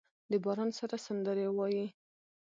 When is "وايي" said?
1.57-1.85